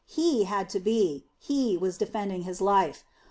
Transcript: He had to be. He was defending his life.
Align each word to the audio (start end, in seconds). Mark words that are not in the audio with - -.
He 0.07 0.45
had 0.45 0.67
to 0.71 0.79
be. 0.79 1.25
He 1.37 1.77
was 1.77 1.95
defending 1.99 2.41
his 2.41 2.59
life. 2.59 3.03